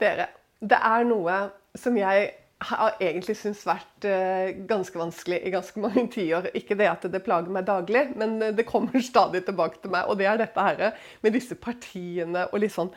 [0.00, 1.40] Dere, det er noe
[1.78, 6.50] som jeg har egentlig syntes vært eh, ganske vanskelig i ganske mange tiår.
[6.58, 10.10] Ikke det at det plager meg daglig, men det kommer stadig tilbake til meg.
[10.10, 12.92] Og det er dette her med disse partiene og litt sånn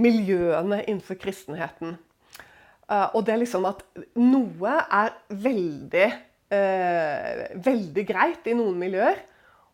[0.00, 1.94] miljøene innenfor kristenheten.
[2.84, 3.84] Uh, og det er liksom at
[4.20, 6.08] noe er veldig,
[7.64, 9.16] veldig greit i noen miljøer,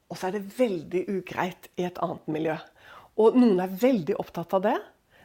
[0.08, 2.54] og så er det veldig ugreit i et annet miljø.
[3.20, 4.76] Og noen er veldig opptatt av det,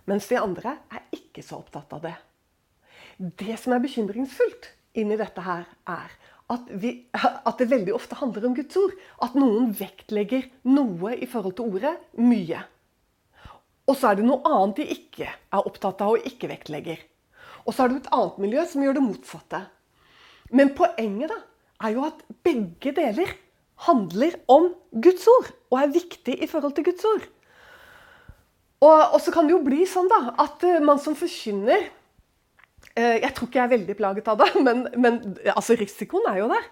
[0.10, 2.16] mens de andre er ikke så opptatt av det.
[3.18, 4.70] Det som er bekymringsfullt
[5.00, 6.13] inni dette her, er
[6.52, 8.94] at, vi, at, det veldig ofte handler om Guds ord.
[9.23, 12.62] At noen vektlegger noe i forhold til ordet mye.
[13.86, 17.02] Og så er det noe annet de ikke er opptatt av og ikke vektlegger.
[17.66, 19.62] Og så er det et annet miljø som gjør det motsatte.
[20.54, 21.40] Men poenget da,
[21.85, 23.34] er jo at begge deler
[23.88, 24.70] handler om
[25.04, 27.26] Guds ord og er viktig i forhold til Guds ord.
[28.85, 31.89] Og, så kan det jo bli sånn da, at eh, man som forkynner
[32.95, 36.41] Eh, jeg tror ikke jeg er veldig plaget av det, men, men altså, risikoen er
[36.43, 36.68] jo der.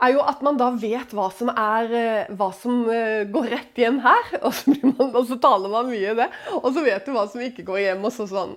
[0.00, 3.98] Er jo at man da vet hva som, er, eh, hva som går rett hjem
[4.04, 6.28] her, og så, man, og så, taler man mye i det.
[6.60, 8.04] Og så vet du hva som ikke går hjem.
[8.08, 8.54] og så sånn,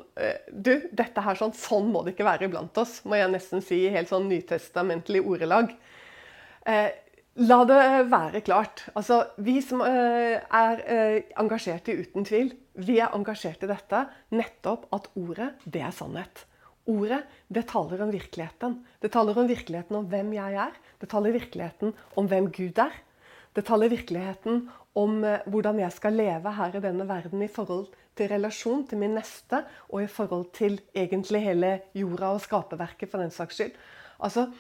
[0.52, 3.86] du, dette her sånn, sånn må det ikke være iblant oss, må jeg nesten si
[3.86, 5.72] i helt sånn nytestamentlig ordelag.
[6.68, 6.92] Eh,
[7.42, 8.86] la det være klart.
[8.96, 14.04] Altså, vi som eh, er eh, engasjerte uten tvil, vi er engasjert i dette
[14.34, 16.46] nettopp at ordet, det er sannhet.
[16.90, 17.22] Ordet
[17.54, 18.82] det taler om virkeligheten.
[19.02, 20.78] Det taler om virkeligheten om hvem jeg er.
[21.00, 22.96] Det taler virkeligheten om hvem Gud er.
[23.54, 24.68] Det taler virkeligheten
[25.00, 29.00] om eh, hvordan jeg skal leve her i denne verden i forhold til relasjon til
[29.02, 33.78] min neste, og i forhold til egentlig hele jorda og skaperverket for den saks skyld.
[34.22, 34.52] Altså,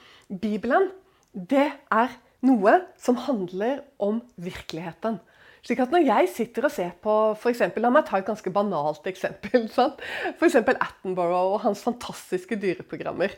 [0.42, 0.90] Bibelen,
[1.34, 5.20] det er noe som handler om virkeligheten.
[5.64, 7.14] Slik at når jeg sitter og ser på
[7.48, 9.70] eksempel, La meg ta et ganske banalt eksempel.
[10.38, 10.60] F.eks.
[10.60, 13.38] Attenborough og hans fantastiske dyreprogrammer.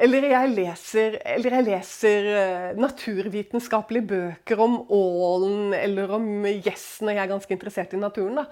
[0.00, 7.16] Eller jeg leser, eller jeg leser uh, naturvitenskapelige bøker om ålen eller om gjessen, når
[7.16, 8.44] jeg er ganske interessert i naturen.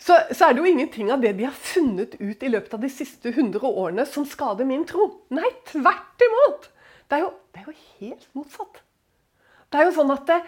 [0.00, 2.84] Så, så, er det jo ingenting av det de har funnet ut i løpet av
[2.84, 5.10] de siste 100 årene som skader min tro.
[5.36, 6.70] Nei, tvert imot!
[7.10, 8.82] Det er jo, det er jo helt motsatt.
[9.70, 10.38] Det er jo sånn at det,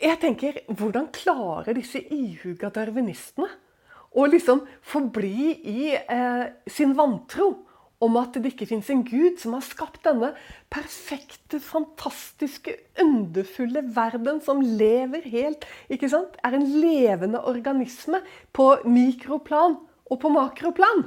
[0.00, 3.48] jeg tenker, Hvordan klarer disse ihuga darwinistene
[4.16, 7.50] å liksom forbli i eh, sin vantro
[8.04, 10.32] om at det ikke fins en gud som har skapt denne
[10.72, 16.36] perfekte, fantastiske, underfulle verden som lever helt ikke sant?
[16.44, 18.22] Er en levende organisme
[18.56, 21.06] på mikroplan og på makroplan.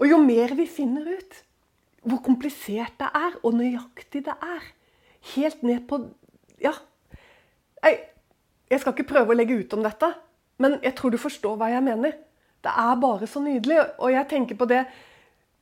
[0.00, 1.43] Og jo mer vi finner ut
[2.04, 4.66] hvor komplisert det er, og nøyaktig det er,
[5.34, 6.02] helt ned på
[6.60, 6.72] ja,
[7.82, 7.98] jeg,
[8.70, 10.10] jeg skal ikke prøve å legge ut om dette,
[10.62, 12.14] men jeg tror du forstår hva jeg mener.
[12.64, 13.80] Det er bare så nydelig.
[14.00, 14.84] Og jeg tenker på det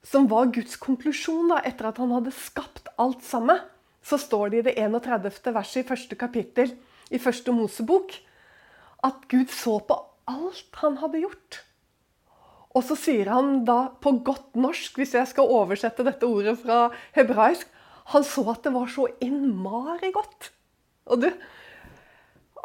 [0.06, 3.58] som var Guds konklusjon da, etter at han hadde skapt alt sammen.
[4.02, 5.52] Så står det i det 31.
[5.54, 6.74] verset i første kapittel
[7.12, 8.14] i første Mosebok
[9.06, 9.98] at Gud så på
[10.30, 11.62] alt han hadde gjort.
[12.72, 16.86] Og så sier han da på godt norsk, hvis jeg skal oversette dette ordet fra
[17.16, 17.68] hebraisk
[18.12, 20.48] Han så at det var så innmari godt.
[21.06, 21.28] Og du,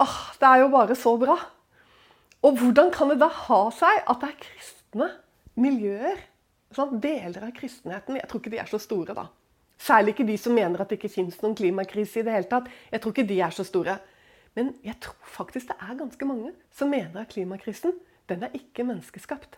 [0.02, 1.36] Åh, det er jo bare så bra.
[2.46, 5.10] Og hvordan kan det da ha seg at det er kristne
[5.58, 6.20] miljøer,
[6.74, 9.28] sånn, deler av kristenheten Jeg tror ikke de er så store, da.
[9.78, 12.70] Særlig ikke de som mener at det ikke fins noen klimakrise i det hele tatt.
[12.92, 13.98] Jeg tror ikke de er så store.
[14.58, 17.94] Men jeg tror faktisk det er ganske mange som mener at klimakrisen
[18.30, 19.58] den er ikke menneskeskapt.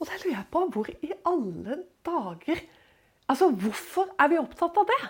[0.00, 2.64] Og da lurer jeg på hvor i alle dager
[3.26, 5.00] Altså, hvorfor er vi opptatt av det?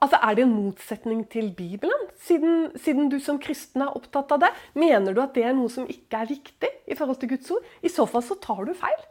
[0.00, 4.40] Altså, Er det en motsetning til Bibelen, siden, siden, du som kristen er opptatt av
[4.40, 4.48] det?
[4.72, 7.66] Mener du at det er noe som ikke er viktig i forhold til Guds ord?
[7.84, 9.02] I så fall så tar du feil.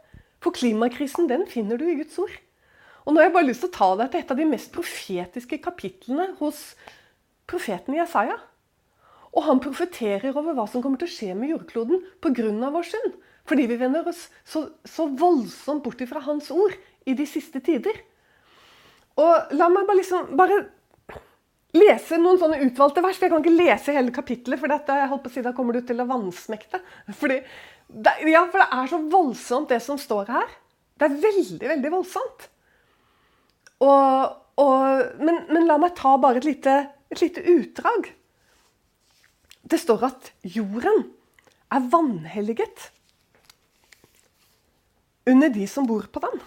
[0.42, 2.34] For klimakrisen den finner du i Guds ord.
[3.06, 4.72] Og nå har jeg bare lyst til å ta deg til et av de mest
[4.74, 6.74] profetiske kapitlene hos
[7.46, 8.40] profeten Jesaja.
[9.30, 12.70] Og han profeterer over hva som kommer til å skje med jordkloden pga.
[12.74, 13.14] vår synd.
[13.50, 16.76] Fordi vi vender oss så, så voldsomt bort fra hans ord
[17.10, 17.96] i de siste tider.
[19.18, 20.60] Og la meg bare, liksom, bare
[21.74, 23.18] lese noen sånne utvalgte vers.
[23.18, 25.74] Jeg kan ikke lese hele kapittelet, for dette, jeg holdt på å si, da kommer
[25.74, 26.78] du til å vansmekte.
[27.18, 27.40] Fordi,
[27.90, 30.54] det, ja, for det er så voldsomt, det som står her.
[31.00, 32.46] Det er veldig, veldig voldsomt.
[33.80, 36.76] Og, og, men, men, la meg ta bare et lite,
[37.10, 38.12] et lite utdrag.
[39.70, 41.08] Det står at jorden
[41.70, 42.90] er vanhelliget
[45.28, 46.40] under de som bor på den.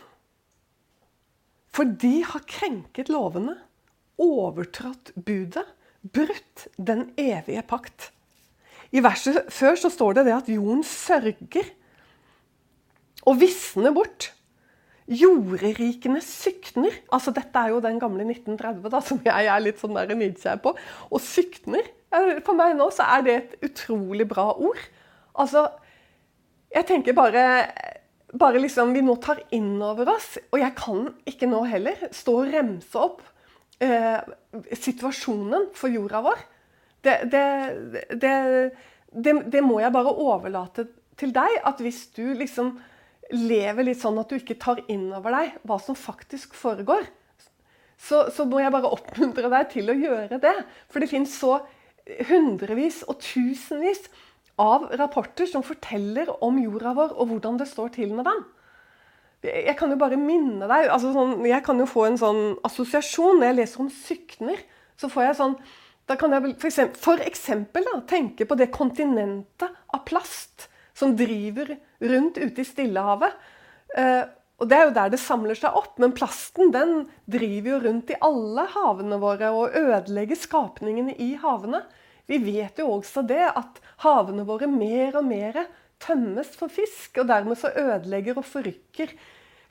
[1.74, 3.58] For de har krenket lovene
[4.22, 5.66] overtrådt budet,
[6.04, 8.12] brutt den evige pakt.
[8.94, 11.72] I verset før så står det, det at jorden sørger
[13.26, 14.30] og visner bort.
[15.10, 16.94] Jorderikene sykner.
[17.12, 20.76] Altså, dette er jo den gamle 1930 da, som jeg er litt sånn nidkjær på.
[21.10, 21.88] Og sykner.
[22.46, 24.80] For meg nå så er det et utrolig bra ord.
[25.34, 25.66] Altså,
[26.74, 27.44] jeg tenker bare
[28.34, 32.40] bare liksom vi nå tar inn over oss, og jeg kan ikke nå heller stå
[32.42, 33.22] og remse opp
[33.84, 34.20] eh,
[34.74, 36.42] situasjonen for jorda vår.
[37.04, 37.46] Det, det,
[38.16, 38.34] det,
[39.52, 40.88] det, må jeg bare overlate
[41.20, 41.60] til deg.
[41.68, 42.78] At hvis du liksom
[43.34, 47.06] lever litt sånn at du ikke tar inn over deg hva som faktisk foregår,
[48.00, 50.56] så, så må jeg bare oppmuntre deg til å gjøre det.
[50.92, 51.60] For det fins så
[52.28, 54.08] hundrevis og tusenvis
[54.62, 58.44] av rapporter som forteller om jorda vår og hvordan det står til med den.
[59.44, 63.42] Jeg kan jo bare minne deg altså sånn, Jeg kan jo få en sånn assosiasjon
[63.42, 64.62] når jeg leser om sykner.
[64.96, 65.58] Så får jeg sånn
[66.10, 71.16] da kan jeg for eksempel, for eksempel da, tenke på det kontinentet av plast som
[71.16, 73.38] driver rundt ute i Stillehavet.
[73.98, 74.24] Eh,
[74.62, 78.12] og Det er jo der det samler seg opp, men plasten den driver jo rundt
[78.14, 81.82] i alle havene våre og ødelegger skapningene i havene.
[82.30, 85.66] Vi vet jo også det at havene våre mer og mer
[86.04, 89.12] tømmes for fisk, og dermed så ødelegger og forrykker.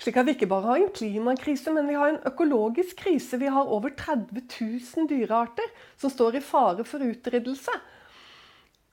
[0.02, 3.38] Slik at vi ikke bare har en klimakrise, men vi har en økologisk krise.
[3.38, 5.68] Vi har over 30 000 dyrearter
[6.00, 7.76] som står i fare for utryddelse.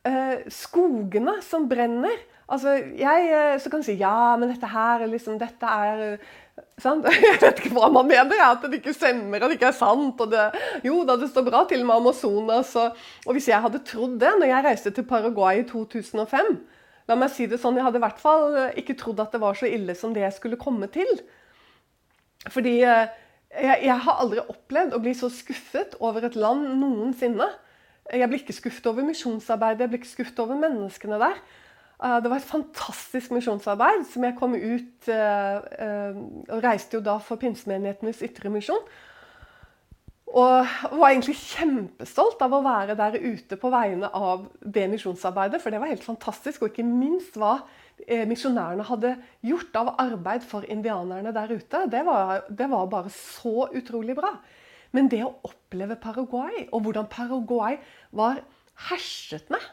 [0.05, 2.19] Eh, skogene som brenner.
[2.49, 6.21] Altså, jeg eh, så kan si ja, men dette her liksom, dette er
[6.81, 7.07] sant?
[7.25, 10.21] Jeg vet ikke hva man mener, at det ikke stemmer, at det ikke er sant.
[10.31, 10.45] Det,
[10.85, 12.73] jo da, det står bra til med Amazonas.
[12.79, 16.53] Og, og, hvis jeg hadde trodd det når jeg reiste til Paraguay i 2005
[17.09, 19.55] La meg si det sånn, Jeg hadde i hvert fall ikke trodd at det var
[19.57, 21.09] så ille som det jeg skulle komme til.
[22.53, 23.15] Fordi eh,
[23.49, 27.47] jeg, jeg har aldri opplevd å bli så skuffet over et land noensinne.
[28.13, 31.41] Jeg blir ikke skuffet over misjonsarbeidet, jeg blir ikke skuffet over menneskene der.
[31.99, 37.03] Eh, det var et fantastisk misjonsarbeid som jeg kom ut eh, eh, og reiste jo
[37.03, 38.85] da for pinsemenighetenes ytre misjon.
[40.29, 45.57] Og var egentlig kjempestolt av å være der ute på vegne av det misjonsarbeidet.
[45.59, 46.61] For det var helt fantastisk.
[46.61, 47.55] Og ikke minst hva
[48.29, 49.15] misjonærene hadde
[49.49, 51.81] gjort av arbeid for indianerne der ute.
[51.89, 54.35] Det var, det var bare så utrolig bra.
[54.93, 57.81] Men det å oppleve Paraguay, og hvordan Paraguay
[58.13, 58.43] var
[58.85, 59.65] herset med,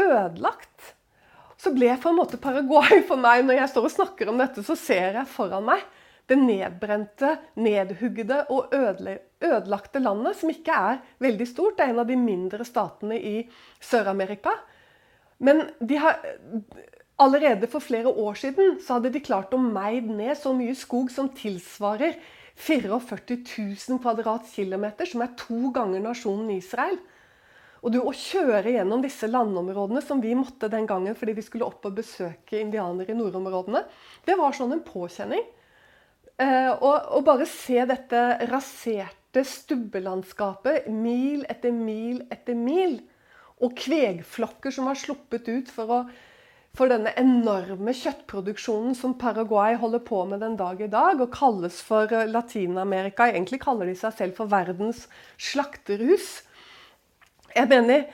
[0.00, 0.94] ødelagt
[1.58, 4.62] Så ble for en måte Paraguay for meg Når jeg står og snakker om dette,
[4.66, 5.82] så ser jeg foran meg
[6.28, 11.78] det nedbrente, nedhuggede og ødelagte landet, som ikke er veldig stort.
[11.78, 13.32] Det er en av de mindre statene i
[13.80, 14.52] Sør-Amerika.
[15.40, 15.62] Men
[16.02, 16.20] har,
[17.16, 21.08] allerede for flere år siden så hadde de klart å meid ned så mye skog
[21.14, 22.18] som tilsvarer
[22.58, 23.38] 44
[23.88, 26.98] 000 kvadratkilometer, som er to ganger nasjonen Israel.
[27.82, 31.68] Og du, Å kjøre gjennom disse landområdene som vi måtte den gangen fordi vi skulle
[31.68, 33.84] opp og besøke indianere i nordområdene,
[34.26, 35.44] det var sånn en påkjenning.
[36.38, 36.72] Eh,
[37.26, 42.98] bare se dette raserte stubbelandskapet mil etter mil etter mil.
[43.58, 46.02] Og kvegflokker som har sluppet ut for å
[46.78, 51.80] for denne enorme kjøttproduksjonen som Paraguay holder på med den dag i dag, og kalles
[51.82, 53.26] for eh, Latin-Amerika.
[53.32, 55.06] Egentlig kaller de seg selv for verdens
[55.42, 56.44] slakterhus.
[57.58, 58.08] Jeg mener,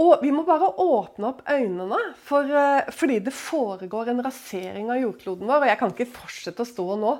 [0.00, 5.00] og Vi må bare åpne opp øynene, for, eh, fordi det foregår en rasering av
[5.02, 5.60] jordkloden vår.
[5.60, 7.18] og Jeg kan ikke fortsette å stå nå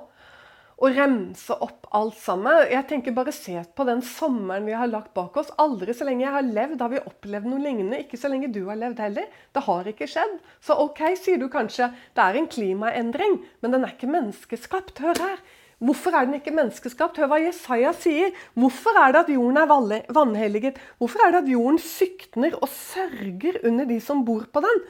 [0.81, 2.65] og remse opp alt sammen.
[2.71, 5.53] Jeg tenker Bare se på den sommeren vi har lagt bak oss.
[5.61, 8.01] Aldri så lenge jeg har levd, har vi opplevd noe lignende.
[8.01, 9.27] Ikke så lenge du har levd heller.
[9.53, 10.39] Det har ikke skjedd.
[10.65, 15.03] Så OK, sier du kanskje, det er en klimaendring, men den er ikke menneskeskapt.
[15.05, 15.43] Hør her.
[15.81, 17.17] Hvorfor er den ikke menneskeskapt?
[17.17, 18.35] Hør hva Jesaja sier.
[18.53, 20.81] Hvorfor er det at jorden er vanhelliget?
[21.01, 24.83] Hvorfor er det at jorden sykner og sørger under de som bor på den?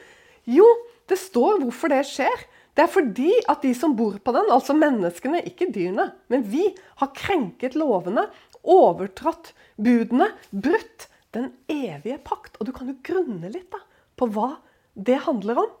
[0.51, 0.67] Jo,
[1.07, 2.43] det står hvorfor det skjer.
[2.75, 6.69] Det er fordi at de som bor på den, altså menneskene, ikke dyrene, men vi,
[6.99, 8.27] har krenket lovene,
[8.63, 12.59] overtrådt budene, brutt den evige pakt.
[12.59, 13.79] Og du kan jo grunne litt da,
[14.19, 14.53] på hva
[14.95, 15.71] det handler om.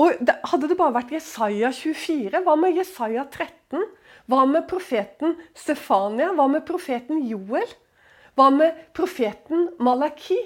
[0.00, 3.82] Og Hadde det bare vært Jesaja 24, hva med Jesaja 13?
[4.30, 6.30] Hva med profeten Stefania?
[6.36, 7.68] Hva med profeten Joel?
[8.38, 10.38] Hva med profeten Malaki?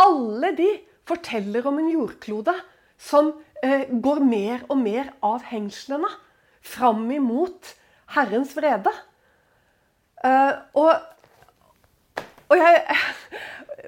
[0.00, 0.68] Alle de
[1.08, 2.54] forteller om en jordklode
[3.00, 3.32] som
[3.64, 6.10] eh, går mer og mer av hengslene
[6.60, 7.72] fram imot
[8.12, 8.92] Herrens vrede.
[10.20, 10.92] Eh, og,
[12.50, 12.98] og jeg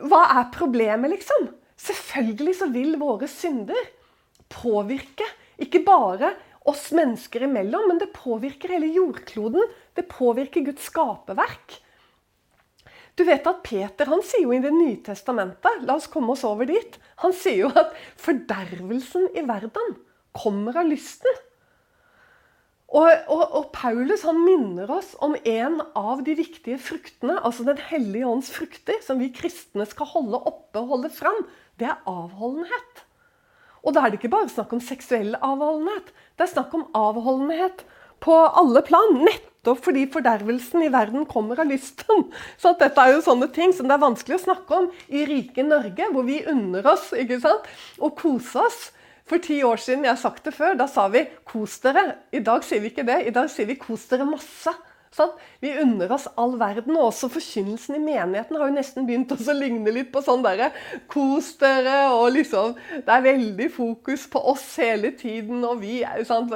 [0.09, 1.51] Hva er problemet, liksom?
[1.77, 3.91] Selvfølgelig så vil våre synder
[4.53, 5.27] påvirke
[5.63, 6.35] ikke bare
[6.69, 9.65] oss mennesker imellom, men det påvirker hele jordkloden.
[9.97, 11.79] Det påvirker Guds skaperverk.
[13.19, 16.47] Du vet at Peter han sier jo i Det nye testamentet La oss komme oss
[16.49, 16.97] over dit.
[17.21, 19.97] Han sier jo at fordervelsen i verden
[20.33, 21.43] kommer av lysten.
[22.93, 27.81] Og, og, og, Paulus han minner oss om en av de viktige fruktene, altså Den
[27.89, 31.41] hellige ånds frukter, som vi kristne skal holde oppe og holde fram.
[31.81, 33.05] Det er avholdenhet.
[33.83, 36.13] Og da er det ikke bare snakk om seksuell avholdenhet.
[36.39, 37.83] Det er snakk om avholdenhet
[38.23, 39.19] på alle plan.
[39.27, 42.29] Nettopp fordi fordervelsen i verden kommer av lysten.
[42.61, 45.67] Så dette er jo sånne ting som det er vanskelig å snakke om i rike
[45.67, 47.67] Norge, hvor vi unner oss ikke sant?
[47.99, 48.83] å kose oss.
[49.27, 52.17] For ti år siden, jeg har sagt det før, da sa vi 'kos dere'.
[52.33, 53.27] I dag sier vi ikke det.
[53.27, 54.75] I dag sier vi 'kos dere masse'.
[55.13, 55.31] Sånn?
[55.61, 56.97] Vi unner oss all verden.
[56.97, 60.71] Og også forkynnelsen i menigheten har jo nesten begynt å ligne litt på sånn derre
[61.09, 66.25] 'kos dere', og liksom Det er veldig fokus på oss hele tiden, og vi er
[66.25, 66.49] sånn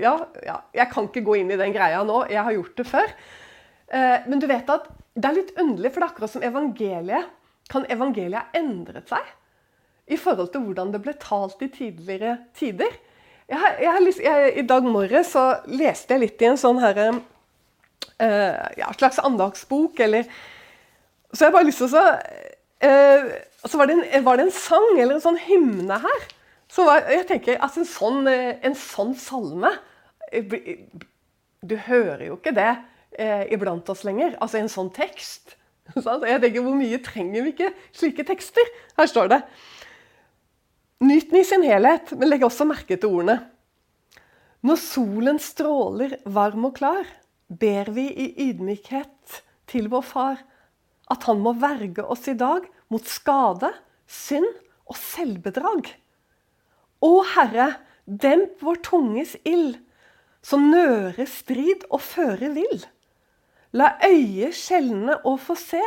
[0.00, 0.16] ja,
[0.46, 2.26] ja, jeg kan ikke gå inn i den greia nå.
[2.30, 3.14] Jeg har gjort det før.
[3.88, 7.32] Eh, men du vet at det er litt underlig, for det er akkurat som evangeliet.
[7.70, 9.22] Kan evangeliet ha endret seg?
[10.06, 12.92] i forhold til hvordan det ble talt i tidligere tider.
[13.48, 15.34] Jeg har, jeg har lyst, jeg, I dag morges
[15.68, 17.20] leste jeg litt i en sånn her, uh,
[18.20, 20.28] ja, slags andagsbok, eller
[21.34, 23.32] Så jeg bare lyst til å uh,
[23.66, 26.24] Så var det, en, var det, en, sang eller en sånn hymne her.
[26.70, 29.72] Så var, jeg tenker altså en sånn, uh, en sånn salme
[31.64, 32.72] Du hører jo ikke det
[33.54, 34.32] iblant oss lenger.
[34.42, 35.54] Altså en sånn tekst.
[35.94, 38.70] Jeg tenker, Hvor mye trenger vi ikke slike tekster?
[38.98, 39.38] Her står det
[41.04, 43.36] Nyt den i sin helhet, men legg også merke til ordene.
[44.64, 47.04] Når solen stråler varm og klar,
[47.48, 50.42] ber vi i ydmykhet til vår Far
[51.12, 53.70] at Han må verge oss i dag mot skade,
[54.06, 54.48] synd
[54.88, 55.90] og selvbedrag.
[57.04, 57.74] Å Herre,
[58.06, 59.76] demp vår tunges ild,
[60.44, 62.84] som nører strid og fører vill.
[63.74, 65.82] La øyet skjelne og få se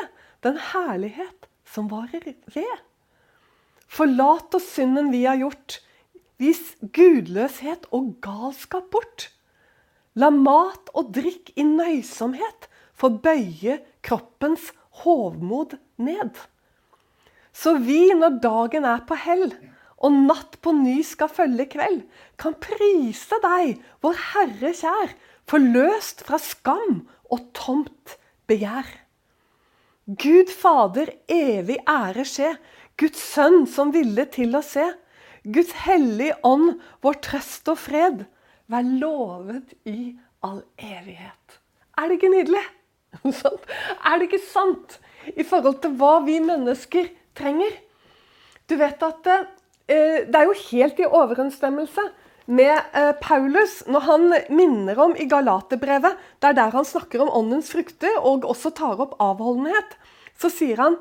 [0.46, 2.84] den herlighet som varer ved.
[3.88, 5.80] Forlat oss synden vi har gjort.
[6.38, 9.30] Vis gudløshet og galskap bort.
[10.18, 14.72] La mat og drikk i nøysomhet få bøye kroppens
[15.04, 16.34] hovmod ned.
[17.54, 19.52] Så vi, når dagen er på hell,
[19.98, 22.04] og natt på ny skal følge kveld,
[22.38, 25.14] kan prise deg, vår Herre kjær,
[25.50, 28.18] forløst fra skam og tomt
[28.50, 28.90] begjær.
[30.08, 32.54] Gud Fader, evig ære skje,
[32.98, 34.86] Guds sønn som ville til å se.
[35.44, 38.24] Guds hellige ånd, vår trøst og fred.
[38.68, 40.14] Vær lovet i
[40.46, 41.60] all evighet.
[41.98, 42.64] Er det ikke nydelig?
[43.24, 45.00] er det ikke sant
[45.34, 47.74] i forhold til hva vi mennesker trenger?
[48.68, 52.04] Du vet at eh, det er jo helt i overensstemmelse
[52.48, 57.32] med eh, Paulus når han minner om i Galaterbrevet, det er der han snakker om
[57.40, 59.96] åndens frukter og også tar opp avholdenhet,
[60.38, 61.00] så sier han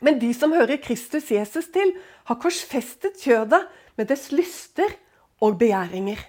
[0.00, 1.92] men de som hører Kristus Jesus til,
[2.24, 3.62] har korsfestet kjødet
[4.00, 4.94] med dets lyster
[5.44, 6.20] og begjæringer.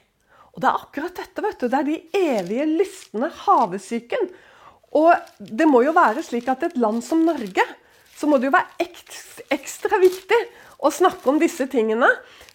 [0.51, 1.41] Og Det er akkurat dette.
[1.41, 1.67] vet du.
[1.67, 4.29] Det er de evige lystne, havesyken.
[4.91, 7.63] Og det må jo være slik at et land som Norge,
[8.15, 8.89] så må det jo være
[9.50, 10.39] ekstra viktig
[10.84, 12.10] å snakke om disse tingene.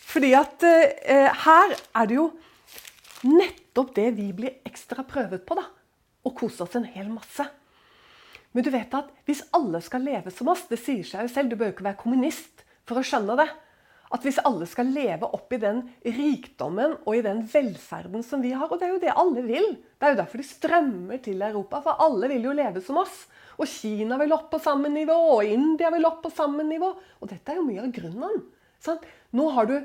[0.06, 2.30] Fordi at eh, her er det jo
[3.26, 5.56] nettopp det vi blir ekstra prøvet på.
[5.56, 5.64] da.
[6.26, 7.46] Og kose oss en hel masse.
[8.52, 11.50] Men du vet at hvis alle skal leve som oss Det sier seg jo selv,
[11.50, 13.48] du bør jo ikke være kommunist for å skjønne det.
[14.14, 18.52] At hvis alle skal leve opp i den rikdommen og i den velferden som vi
[18.54, 19.66] har Og det er jo det alle vil.
[19.98, 21.80] Det er jo derfor de strømmer til Europa.
[21.82, 23.24] For alle vil jo leve som oss.
[23.58, 26.92] Og Kina vil opp på samme nivå, og India vil opp på samme nivå.
[27.20, 28.44] Og dette er jo mye av grunnen.
[28.84, 29.02] Sant?
[29.34, 29.78] Nå har du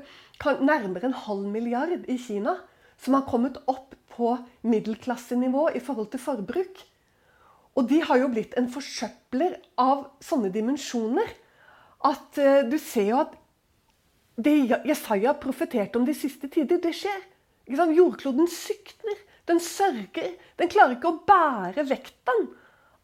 [0.62, 2.58] nærmere en halv milliard i Kina
[3.02, 4.36] som har kommet opp på
[4.68, 6.82] middelklassenivå i forhold til forbruk.
[7.74, 11.30] Og de har jo blitt en forsøpler av sånne dimensjoner
[12.04, 13.34] at uh, du ser jo at
[14.36, 17.20] det Jesaja profeterte om de siste tider, det skjer.
[17.68, 19.18] Jordkloden sykner.
[19.46, 20.34] Den sørger.
[20.56, 22.46] Den klarer ikke å bære vekten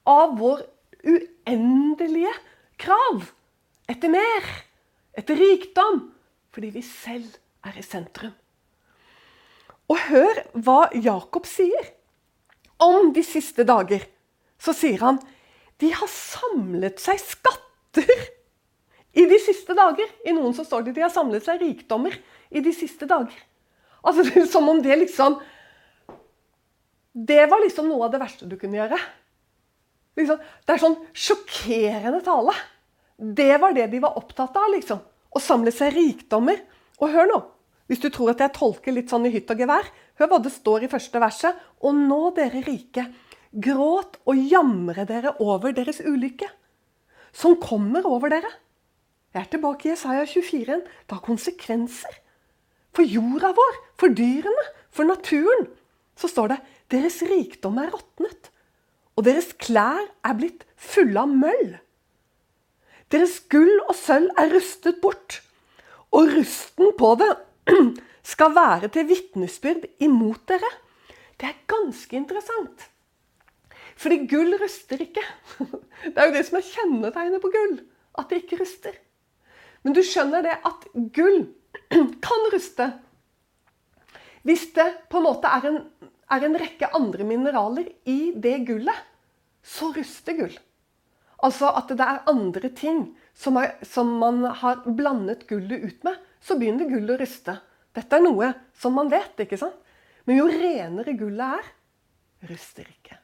[0.09, 0.65] av vår
[1.05, 2.33] uendelige
[2.81, 3.29] krav
[3.89, 4.47] etter mer,
[5.17, 6.03] etter rikdom,
[6.53, 8.35] fordi vi selv er i sentrum.
[9.89, 11.95] Og hør hva Jakob sier
[12.85, 14.05] om de siste dager
[14.61, 15.19] så sier han
[15.79, 18.27] de har samlet seg skatter
[19.19, 20.09] i de siste dager.
[20.25, 22.17] I noen så står det de har samlet seg rikdommer
[22.51, 23.37] i de siste dager.
[24.05, 25.41] Altså, det er Som om det liksom
[27.13, 28.99] Det var liksom noe av det verste du kunne gjøre.
[30.19, 32.55] Liksom, det er sånn sjokkerende tale.
[33.19, 34.71] Det var det de var opptatt av.
[34.75, 35.01] liksom.
[35.35, 36.61] Å samle seg rikdommer.
[37.03, 37.39] Og hør nå,
[37.91, 39.87] hvis du tror at jeg tolker litt sånn i hytt og gevær,
[40.19, 41.59] hør hva det står i første verset.
[41.83, 43.07] Og nå, dere rike,
[43.49, 46.49] Gråt og jamre dere over deres ulykke,
[47.33, 48.51] som kommer over dere.
[49.39, 50.77] Jeg er tilbake i Jesaja 24.
[51.07, 52.17] Det har konsekvenser
[52.97, 55.69] for jorda vår, for dyrene, for naturen,
[56.19, 56.57] så står det
[56.91, 58.51] deres rikdom er råtnet,
[59.15, 61.77] og deres klær er blitt fulle av møll.
[63.15, 65.39] Deres gull og sølv er rustet bort,
[66.11, 67.31] og rusten på det
[68.35, 70.77] skal være til vitnesbyrd imot dere.
[71.39, 72.89] Det er ganske interessant.
[73.95, 75.23] Fordi gull ruster ikke.
[76.09, 77.85] Det er jo det som er kjennetegnet på gull.
[78.19, 78.99] At det ikke ruster.
[79.85, 81.45] Men du skjønner det at gull
[82.27, 82.91] kan ruste
[84.49, 85.79] hvis det på en måte er en,
[86.33, 88.97] er en rekke andre mineraler i det gullet.
[89.61, 90.55] Så ruster gull.
[91.45, 93.03] Altså at det er andre ting
[93.37, 96.17] som, er, som man har blandet gullet ut med.
[96.41, 97.59] Så begynner gullet å ruste.
[97.95, 99.77] Dette er noe som man vet, ikke sant?
[100.25, 101.69] Men jo renere gullet er,
[102.49, 103.19] ruster ikke.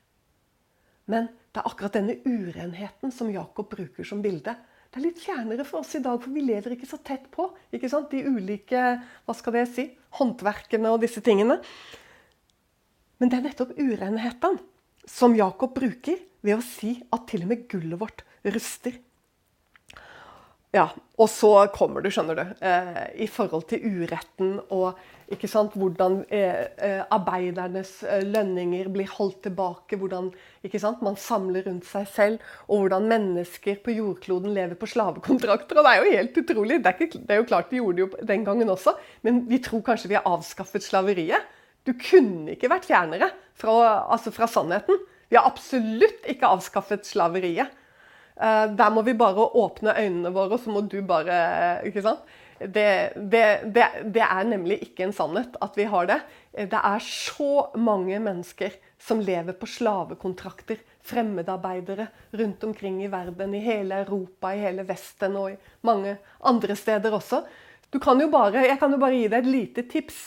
[1.11, 4.55] Men det er akkurat denne urenheten som Jakob bruker som bilde.
[4.95, 7.49] Det er litt fjernere for oss i dag, for vi lever ikke så tett på
[7.75, 8.13] ikke sant?
[8.15, 8.83] de ulike
[9.27, 9.89] hva skal det si,
[10.21, 11.57] håndverkene og disse tingene.
[13.19, 14.61] Men det er nettopp urenheten
[15.11, 18.23] som Jakob bruker ved å si at til og med gullet vårt
[18.55, 19.01] ruster.
[20.75, 20.89] Ja,
[21.23, 24.99] og så kommer du, skjønner du, eh, i forhold til uretten og
[25.33, 29.97] ikke sant, hvordan eh, eh, arbeidernes eh, lønninger blir holdt tilbake.
[30.01, 30.29] Hvordan
[30.67, 35.81] ikke sant, man samler rundt seg selv, og hvordan mennesker på jordkloden lever på slavekontrakter.
[35.81, 36.81] og Det er jo helt utrolig.
[36.85, 39.45] Det er, ikke, det er jo klart vi gjorde det jo den gangen også, men
[39.49, 41.49] vi tror kanskje vi har avskaffet slaveriet.
[41.85, 43.79] Du kunne ikke vært fjernere fra,
[44.13, 45.01] altså fra sannheten.
[45.31, 47.73] Vi har absolutt ikke avskaffet slaveriet.
[48.35, 52.25] Uh, der må vi bare åpne øynene våre, og så må du bare Ikke sant?
[52.59, 56.21] Det, det, det, det, er nemlig ikke en sannhet at vi har det.
[56.55, 60.79] Det er så mange mennesker som lever på slavekontrakter.
[61.05, 66.77] Fremmedarbeidere rundt omkring i verden, i hele Europa, i hele Vesten og i mange andre
[66.79, 67.43] steder også.
[68.01, 70.23] Kan bare, jeg kan jo bare gi deg et lite tips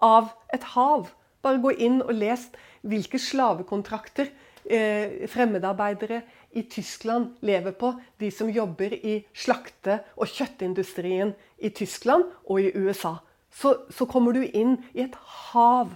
[0.00, 1.10] av et hav.
[1.42, 2.46] Bare gå inn og les
[2.86, 4.30] hvilke slavekontrakter
[4.64, 12.24] eh, fremmedarbeidere i Tyskland lever på, de som jobber i slakte- og kjøttindustrien i Tyskland
[12.44, 13.16] og i USA,
[13.50, 15.14] så, så, kommer du inn i et
[15.52, 15.94] hav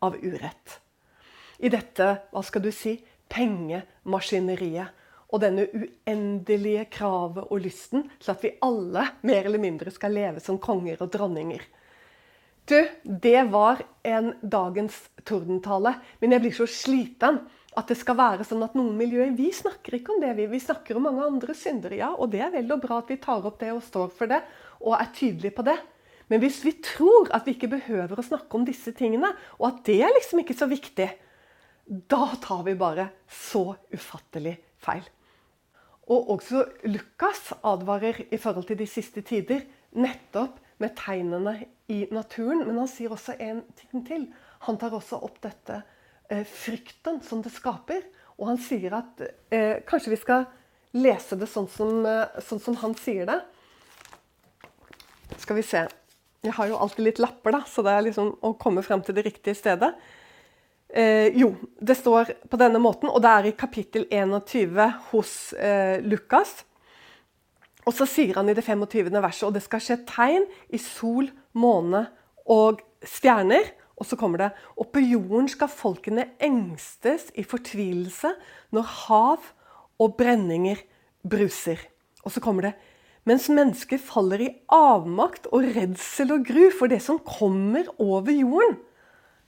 [0.00, 0.80] av urett.
[1.60, 2.96] I dette, hva skal du si,
[3.28, 4.96] pengemaskineriet.
[5.30, 10.42] Og denne uendelige kravet og lysten til at vi alle mer eller mindre skal leve
[10.42, 11.62] som konger og dronninger.
[12.66, 15.94] Du, det var en dagens tordentale.
[16.20, 17.40] Men jeg blir så sliten
[17.78, 20.48] at det skal være sånn at noen miljøer Vi snakker ikke om det, vi.
[20.50, 22.10] Vi snakker om mange andre syndere, ja.
[22.16, 24.40] Og det er vel og bra at vi tar opp det og står for det
[24.80, 25.76] og er tydelige på det.
[26.30, 29.80] Men hvis vi tror at vi ikke behøver å snakke om disse tingene, og at
[29.86, 31.08] det er liksom ikke så viktig,
[32.10, 35.02] da tar vi bare så ufattelig feil.
[36.10, 39.62] Og også Lukas advarer i forhold til de siste tider
[39.98, 41.56] nettopp med tegnene
[41.90, 42.64] i naturen.
[42.66, 44.28] Men han sier også en ting til.
[44.66, 45.82] Han tar også opp dette
[46.30, 48.04] frykten som det skaper.
[48.40, 50.46] Og han sier at eh, Kanskje vi skal
[50.96, 53.40] lese det sånn som, eh, sånn som, han sier det.
[55.38, 55.84] Skal vi se.
[56.40, 59.14] Jeg har jo alltid litt lapper, da, så det er liksom å komme frem til
[59.18, 59.92] det riktige stedet.
[60.88, 64.80] Eh, jo, det står på denne måten, og det er i kapittel 21
[65.12, 66.64] hos eh, Lukas.
[67.86, 69.12] Og så sier han i det 25.
[69.22, 72.06] verset og det skal skje tegn i sol, måne
[72.50, 73.70] og stjerner.
[74.00, 78.32] Og så kommer det Og på jorden skal folkene engstes i fortvilelse
[78.72, 79.50] når hav
[80.00, 80.80] og brenninger
[81.20, 81.82] bruser.
[82.24, 82.78] Og så kommer det
[83.28, 88.78] Mens mennesker faller i avmakt og redsel og gru for det som kommer over jorden.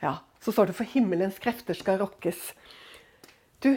[0.02, 2.50] Ja, så står det for himmelens krefter skal rokkes.
[3.64, 3.72] Du,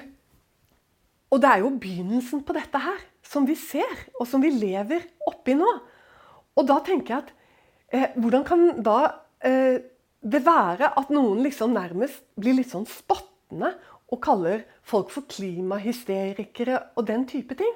[1.31, 5.07] og det er jo begynnelsen på dette her, som vi ser, og som vi lever
[5.29, 5.71] oppi nå.
[6.55, 7.33] Og da tenker jeg at
[7.95, 8.99] eh, hvordan kan da
[9.47, 9.79] eh,
[10.25, 13.75] det være at noen liksom nærmest blir litt sånn spottende
[14.09, 17.73] og kaller folk for klimahysterikere og den type ting.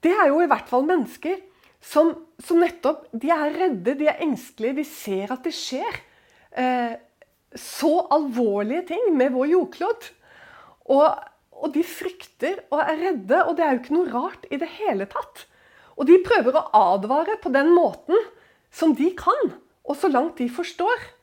[0.00, 1.40] Det er jo i hvert fall mennesker
[1.84, 2.12] som,
[2.42, 4.80] som nettopp De er redde, de er engstelige.
[4.80, 6.00] De ser at det skjer
[6.58, 6.94] eh,
[7.54, 10.08] så alvorlige ting med vår jordklod.
[10.94, 11.06] Og,
[11.58, 14.70] og de frykter og er redde, og det er jo ikke noe rart i det
[14.78, 15.44] hele tatt.
[15.98, 18.16] Og de prøver å advare på den måten
[18.70, 19.54] som de kan,
[19.88, 21.17] og så langt de forstår.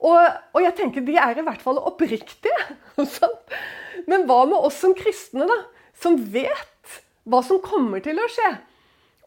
[0.00, 0.16] Og,
[0.54, 2.62] og, jeg tenker de er i hvert fall oppriktige.
[4.10, 5.58] Men hva med oss som kristne, da?
[6.00, 8.50] Som vet hva som kommer til å skje?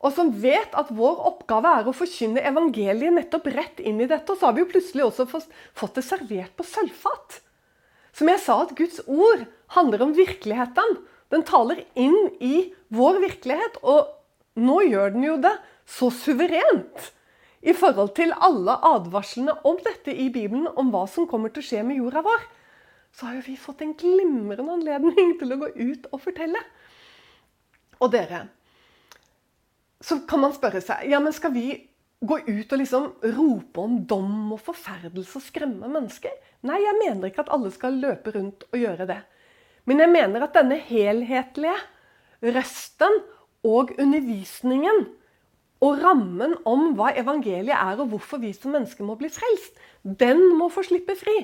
[0.04, 4.34] Og som vet at vår oppgave er å forkynne evangeliet nettopp rett inn i dette.
[4.34, 7.40] Og så har vi jo plutselig også fått det servert på sølvfat.
[8.14, 9.46] Som jeg sa, at Guds ord
[9.78, 10.98] handler om virkeligheten.
[11.34, 13.80] Den taler inn i vår virkelighet.
[13.86, 14.12] Og
[14.60, 15.56] nå gjør den jo det
[15.90, 17.14] så suverent
[17.64, 21.68] i forhold til alle advarslene om dette i Bibelen, om hva som kommer til å
[21.70, 22.44] skje med jorda vår,
[23.14, 26.60] så har jo vi fått en glimrende anledning til å gå ut og fortelle.
[28.04, 28.48] Og dere,
[30.04, 31.68] så kan man spørre seg ja, men skal vi
[32.24, 36.34] gå ut og liksom rope om dom og forferdelse og skremme mennesker?
[36.68, 39.20] Nei, jeg mener ikke at alle skal løpe rundt og gjøre det.
[39.88, 41.76] Men jeg mener at denne helhetlige
[42.44, 43.20] røsten
[43.68, 45.06] og undervisningen
[45.84, 50.40] og rammen om hva evangeliet er, og hvorfor vi som mennesker må bli frelst, den
[50.58, 51.36] må få slippe fri.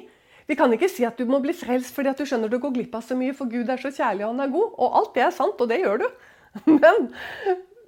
[0.49, 2.73] Vi kan ikke si at du må bli frelst fordi at du skjønner du går
[2.73, 4.71] glipp av så mye, for Gud er så kjærlig og han er god.
[4.81, 6.07] Og alt det er sant, og det gjør du.
[6.65, 7.11] Men,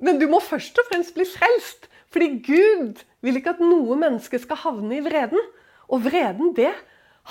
[0.01, 1.87] men du må først og fremst bli frelst.
[2.13, 5.41] Fordi Gud vil ikke at noe menneske skal havne i vreden.
[5.89, 6.69] Og vreden, det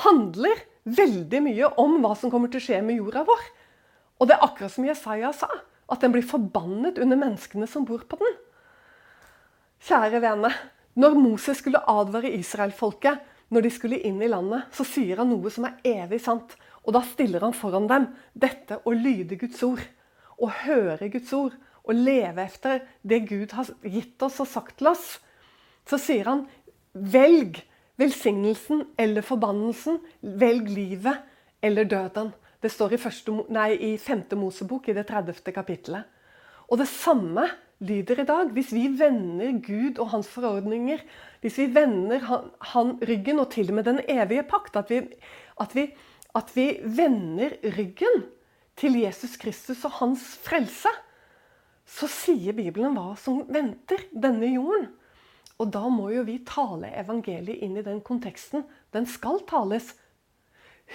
[0.03, 3.43] handler veldig mye om hva som kommer til å skje med jorda vår.
[4.19, 5.51] Og det er akkurat som Jesaja sa,
[5.91, 8.39] at den blir forbannet under menneskene som bor på den.
[9.81, 10.51] Kjære vene,
[11.01, 15.51] når Moses skulle advare israelfolket når de skulle inn i landet, så sier han noe
[15.51, 16.55] som er evig sant.
[16.87, 18.07] Og da stiller han foran dem
[18.39, 19.83] dette å lyde Guds ord.
[20.39, 21.57] Å høre Guds ord.
[21.83, 25.17] Å leve efter det Gud har gitt oss og sagt til oss.
[25.89, 26.45] Så sier han
[26.93, 27.59] velg
[28.01, 29.99] velsignelsen eller forbannelsen.
[30.21, 31.27] Velg livet
[31.65, 32.31] eller døden.
[32.61, 34.29] Det står i, første, nei, i 5.
[34.39, 35.43] Mosebok i det 30.
[35.57, 36.07] kapittelet.
[36.71, 37.49] Og det samme
[37.81, 38.53] lyder i dag.
[38.55, 41.03] Hvis vi vender Gud og hans forordninger,
[41.41, 45.03] hvis vi vender han, han ryggen, og til og med den evige pakt, at vi,
[45.61, 45.89] at, vi,
[46.37, 48.25] at vi vender ryggen
[48.77, 50.93] til Jesus Kristus og hans frelse,
[51.91, 54.91] så sier Bibelen hva som venter denne jorden.
[55.61, 58.63] Og da må jo vi tale evangeliet inn i den konteksten.
[58.95, 59.91] Den skal tales.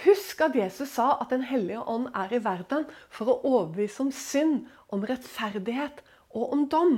[0.02, 4.10] Husk at Jesus sa at Den hellige ånd er i verden for å overbevise om
[4.12, 6.02] synd, om rettferdighet
[6.36, 6.96] og om dom.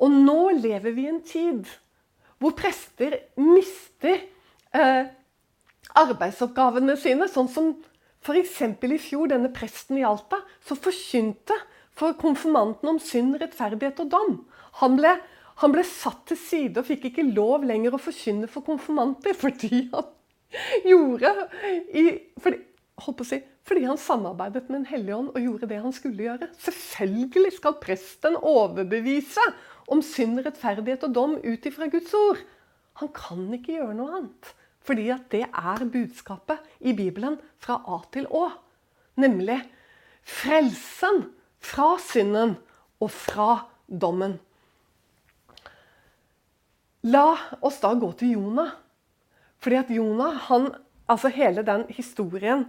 [0.00, 1.64] Og nå lever vi i en tid
[2.40, 4.22] hvor prester mister
[4.72, 5.10] eh,
[6.00, 7.28] arbeidsoppgavene sine.
[7.28, 7.74] Sånn som
[8.24, 8.56] f.eks.
[8.86, 11.56] i fjor, denne presten i Alta som forkynte
[11.96, 14.38] for konfirmanten om synd, rettferdighet og dom.
[14.80, 15.14] Han ble,
[15.60, 19.86] han ble satt til side og fikk ikke lov lenger å forkynne for konfirmanter fordi
[19.92, 20.10] han
[20.86, 21.34] gjorde
[21.94, 22.04] i,
[22.42, 22.64] fordi,
[23.04, 25.92] holdt på å si, fordi han samarbeidet med Den hellige ånd og gjorde det han
[25.94, 26.48] skulle gjøre.
[26.58, 29.44] Selvfølgelig skal presten overbevise
[29.86, 32.40] om synd, rettferdighet og dom ut ifra Guds ord.
[32.98, 34.50] Han kan ikke gjøre noe annet.
[34.82, 38.48] Fordi at det er budskapet i Bibelen fra A til Å.
[39.22, 39.60] Nemlig
[40.26, 41.28] frelsen
[41.62, 42.56] fra synden
[42.98, 43.52] og fra
[43.86, 44.34] dommen.
[47.06, 48.74] La oss da gå til Jonah.
[49.62, 50.72] Fordi at Jonah, han,
[51.06, 52.66] altså hele den historien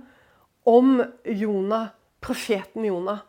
[0.67, 3.24] om Jonah, profeten Jonah.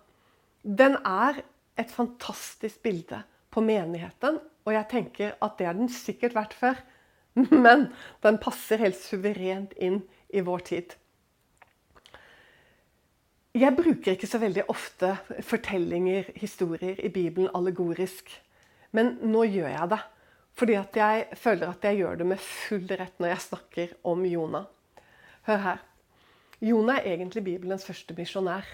[0.63, 1.43] Den er
[1.79, 6.81] et fantastisk bilde på menigheten, og jeg tenker at det har den sikkert vært før.
[7.65, 7.89] Men
[8.25, 10.97] den passer helt suverent inn i vår tid.
[13.53, 15.11] Jeg bruker ikke så veldig ofte
[15.45, 18.31] fortellinger, historier, i Bibelen allegorisk.
[18.97, 20.01] Men nå gjør jeg det.
[20.57, 24.69] Fordi jeg føler at jeg gjør det med full rett når jeg snakker om Jonah.
[25.49, 25.85] Hør her.
[26.63, 28.67] Jonah er egentlig Bibelens første misjonær.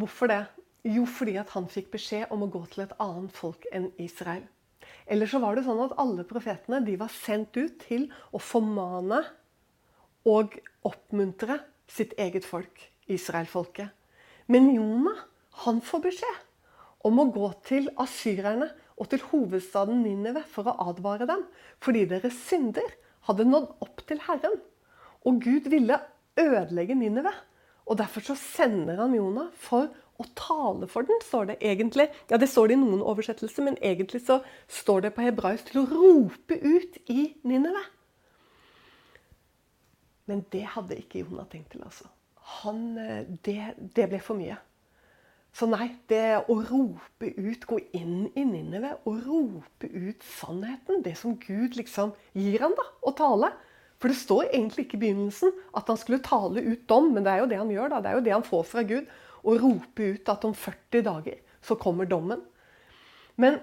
[0.00, 0.46] Hvorfor det?
[0.86, 4.46] Jo, fordi han fikk beskjed om å gå til et annet folk enn Israel.
[5.04, 9.20] Eller så var det sånn at alle profetene de var sendt ut til å formane
[10.24, 10.56] og
[10.88, 11.58] oppmuntre
[11.90, 12.80] sitt eget folk,
[13.12, 13.92] israelfolket.
[14.48, 15.20] Men Jonah
[15.66, 16.42] han får beskjed
[17.04, 21.44] om å gå til asyrerne og til hovedstaden Ninive for å advare dem,
[21.76, 22.88] fordi deres synder
[23.28, 24.62] hadde nådd opp til Herren.
[25.28, 26.00] Og Gud ville
[26.40, 27.32] ødelegge Ninive.
[27.86, 32.08] Og Derfor så sender han Jonah for å tale for den, står det egentlig.
[32.30, 35.82] Ja, Det står det i noen oversettelser, men egentlig så står det på hebraisk til
[35.84, 37.84] å rope ut i Ninive.
[40.26, 41.84] Men det hadde ikke Jonah tenkt til.
[41.84, 42.08] altså.
[42.62, 44.56] Han, eh, det, det ble for mye.
[45.56, 51.14] Så nei, det å rope ut, gå inn i Ninive og rope ut sannheten, det
[51.16, 53.54] som Gud liksom gir han da, å tale,
[54.00, 57.32] for det står egentlig ikke i begynnelsen at han skulle tale ut dom, men det
[57.32, 57.94] er jo det han gjør.
[57.94, 58.00] da.
[58.02, 59.08] Det er jo det han får fra Gud.
[59.46, 62.42] Å rope ut at om 40 dager så kommer dommen.
[63.40, 63.58] Men,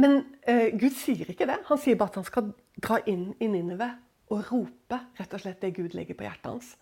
[0.00, 1.60] men eh, Gud sier ikke det.
[1.70, 3.90] Han sier bare at han skal dra inn i Ninive
[4.32, 6.74] og rope rett og slett det Gud legger på hjertet hans.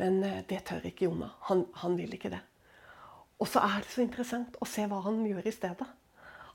[0.00, 1.36] Men eh, det tør ikke Jonah.
[1.50, 2.40] Han, han vil ikke det.
[3.42, 5.88] Og så er det så interessant å se hva han gjør i stedet.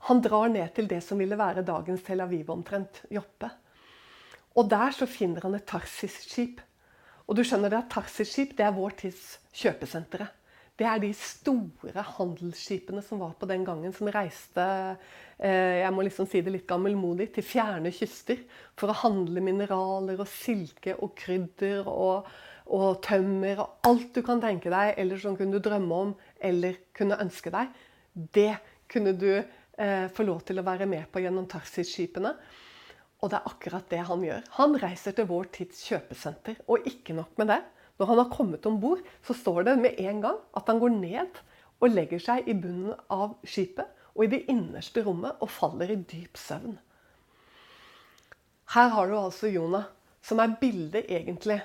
[0.08, 3.50] Han drar ned til det som ville være dagens Tel Aviv omtrent, Joppe.
[4.58, 6.60] Og der så finner han et Tarsis-skip.
[7.28, 10.32] Og du skjønner det at Tarsis-skip det er vår tids kjøpesentre.
[10.78, 14.62] det er de store handelsskipene som var på den gangen, som reiste
[15.42, 18.44] eh, jeg må liksom si det litt gammelmodig, til fjerne kyster
[18.78, 22.30] for å handle mineraler og silke og krydder og,
[22.70, 26.78] og tømmer og alt du kan tenke deg, eller som kunne du drømme om eller
[26.94, 27.74] kunne ønske deg.
[28.14, 28.52] Det
[28.86, 32.36] kunne du eh, få lov til å være med på gjennom Tarsis-skipene.
[33.18, 34.44] Og det er akkurat det han gjør.
[34.60, 36.60] Han reiser til vår tids kjøpesenter.
[36.70, 37.62] Og ikke nok med det.
[37.98, 40.92] Når han har kommet om bord, så står det med en gang at han går
[40.94, 41.40] ned
[41.78, 45.98] og legger seg i bunnen av skipet og i det innerste rommet og faller i
[45.98, 46.76] dyp søvn.
[48.74, 49.88] Her har du altså Jonah,
[50.22, 51.60] som er bildet egentlig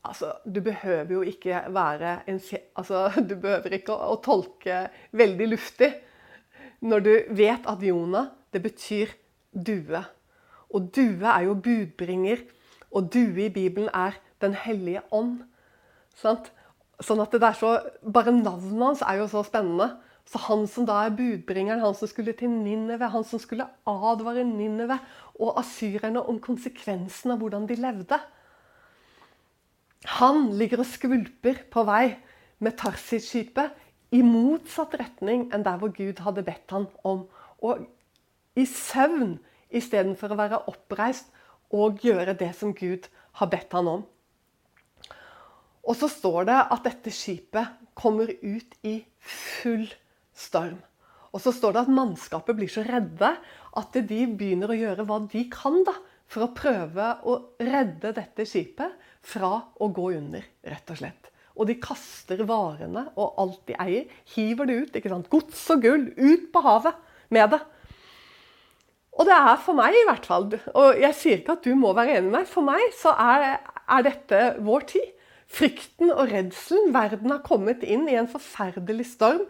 [0.00, 2.40] Altså, Du behøver jo ikke være en
[2.74, 5.90] altså, Du behøver ikke å, å tolke veldig luftig
[6.80, 9.10] når du vet at Jonah, det betyr
[9.52, 10.00] due.
[10.74, 12.44] Og due er jo budbringer,
[12.90, 15.42] og due i Bibelen er Den hellige ånd.
[16.16, 16.46] Sant?
[17.00, 19.90] Sånn at det er så, Bare navnet hans er jo så spennende.
[20.24, 24.44] Så Han som da er budbringeren, han som skulle til Nineve, han som skulle advare
[24.46, 24.96] Nineve
[25.40, 28.20] og asyrerne om konsekvensen av hvordan de levde
[30.20, 32.16] Han ligger og skvulper på vei
[32.60, 33.76] med Tarsis-skipet
[34.16, 37.26] i motsatt retning enn der hvor Gud hadde bedt han om.
[37.60, 37.84] Og
[38.56, 39.38] i søvn
[39.70, 41.30] istedenfor å være oppreist
[41.74, 43.06] og gjøre det som Gud
[43.38, 44.04] har bedt han om.
[45.86, 49.86] Og så står det at dette skipet kommer ut i full
[50.36, 50.78] storm.
[51.30, 53.32] Og så står det at mannskapet blir så redde
[53.78, 55.94] at de begynner å gjøre hva de kan da,
[56.30, 58.94] for å prøve å redde dette skipet
[59.26, 61.30] fra å gå under, rett og slett.
[61.58, 64.96] Og de kaster varene og alt de eier, hiver det ut.
[64.96, 65.30] ikke sant?
[65.32, 66.98] Gods og gull, ut på havet
[67.34, 67.60] med det.
[69.20, 71.92] Og det er for meg i hvert fall, og jeg sier ikke at du må
[71.92, 75.10] være enig med meg, for meg så er, er dette vår tid.
[75.50, 76.92] Frykten og redselen.
[76.94, 79.42] Verden har kommet inn i en forferdelig storm.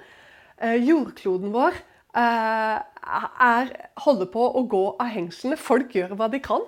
[0.57, 5.61] Eh, jordkloden vår eh, er, holder på å gå av hengslene.
[5.61, 6.65] Folk gjør hva de kan.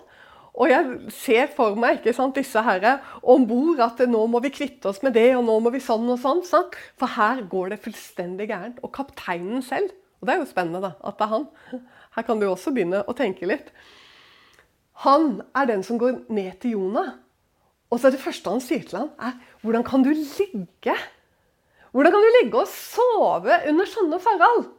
[0.52, 4.52] Og jeg ser for meg ikke sant, disse herre om bord at nå må vi
[4.52, 6.44] kvitte oss med det, og nå må vi sånn og sånn.
[6.44, 6.76] Sant?
[7.00, 8.82] For her går det fullstendig gærent.
[8.84, 11.48] Og kapteinen selv, og det er jo spennende da, at det er han
[12.16, 13.72] Her kan du også begynne å tenke litt.
[15.06, 17.14] Han er den som går ned til Jonah
[17.92, 20.94] og så er det første han sier til ham, er hvordan kan du ligge?
[21.92, 24.70] Hvordan kan du ligge og sove under sånne forhold?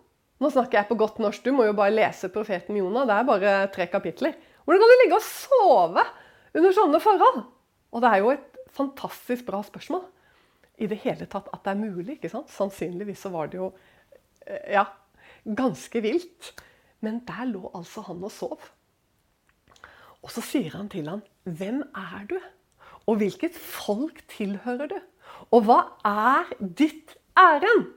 [0.42, 3.06] Nå snakker jeg på godt norsk, du må jo bare lese profeten Jonah.
[3.06, 4.34] Det er bare tre kapitler.
[4.66, 6.08] Hvordan kan du ligge og sove
[6.58, 7.40] under sånne forhold?
[7.94, 10.02] Og det er jo et fantastisk bra spørsmål.
[10.82, 12.18] I det hele tatt at det er mulig.
[12.18, 12.50] ikke sant?
[12.50, 13.70] Sannsynligvis så var det jo
[14.50, 14.88] eh, ja,
[15.46, 16.56] ganske vilt.
[17.04, 18.60] Men der lå altså han og sov.
[20.24, 22.50] Og så sier han til ham, 'Hvem er du?'
[23.08, 25.00] Og hvilket folk tilhører du?
[25.52, 27.92] Og hva er ditt ærend?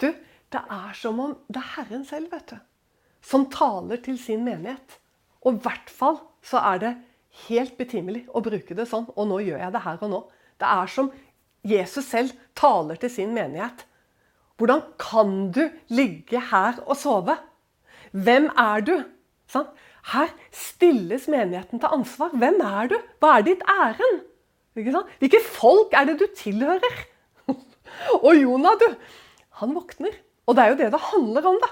[0.00, 0.12] Du,
[0.52, 2.58] det er som om det er Herren selv, vet du,
[3.22, 4.98] som taler til sin menighet.
[5.40, 6.92] Og i hvert fall så er det
[7.48, 9.08] helt betimelig å bruke det sånn.
[9.16, 10.22] Og nå gjør jeg det her og nå.
[10.60, 11.10] Det er som
[11.64, 13.86] Jesus selv taler til sin menighet.
[14.58, 17.36] Hvordan kan du ligge her og sove?
[18.24, 18.94] Hvem er du?
[19.52, 19.68] Sånn?
[20.12, 22.32] Her stilles menigheten til ansvar.
[22.38, 22.96] Hvem er du?
[23.20, 24.22] Hva er ditt ærend?
[24.78, 27.02] Hvilke folk er det du tilhører?
[28.24, 28.86] og Jonah, du,
[29.60, 30.14] han våkner.
[30.48, 31.58] Og det er jo det det handler om.
[31.60, 31.70] da.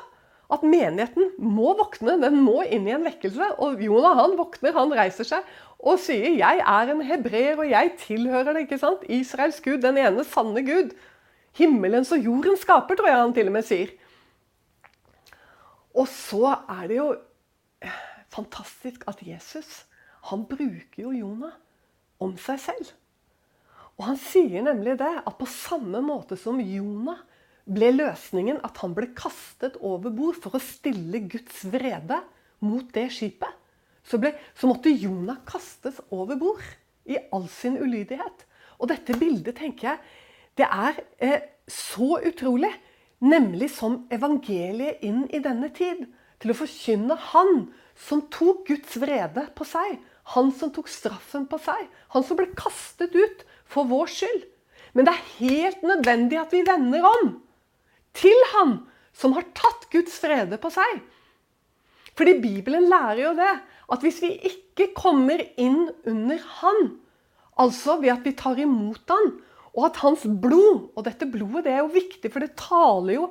[0.53, 2.19] At menigheten må våkne.
[2.23, 3.55] Den må inn i en vekkelse.
[3.65, 5.55] Og Jonah han våkner, han reiser seg
[5.87, 8.65] og sier 'Jeg er en hebreer, og jeg tilhører det'.
[8.65, 9.05] ikke sant?
[9.09, 10.95] Israels Gud, den ene sanne Gud.
[11.53, 13.93] Himmelens og jordens skaper, tror jeg han til og med sier.
[15.97, 17.11] Og så er det jo
[18.33, 19.85] fantastisk at Jesus
[20.31, 21.55] han bruker jo Jonah
[22.23, 22.89] om seg selv.
[23.97, 27.23] Og han sier nemlig det, at på samme måte som Jonah
[27.67, 32.21] ble løsningen at han ble kastet over bord for å stille Guds vrede
[32.65, 33.63] mot det skipet,
[34.07, 36.63] så, ble, så måtte Jonah kastes over bord
[37.11, 38.45] i all sin ulydighet.
[38.79, 39.99] Og dette bildet, tenker jeg,
[40.61, 42.71] det er eh, så utrolig.
[43.25, 46.05] Nemlig som evangeliet inn i denne tid.
[46.43, 49.97] Til å forkynne Han som tok Guds vrede på seg.
[50.37, 51.87] Han som tok straffen på seg.
[52.13, 54.45] Han som ble kastet ut for vår skyld.
[54.93, 57.35] Men det er helt nødvendig at vi vender om
[58.17, 58.79] til Han
[59.17, 61.01] som har tatt Guds vrede på seg.
[62.17, 63.53] Fordi Bibelen lærer jo det,
[63.93, 66.97] at hvis vi ikke kommer inn under Han,
[67.61, 69.35] altså ved at vi tar imot Han,
[69.77, 73.31] og at Hans blod Og dette blodet det er jo viktig, for det taler jo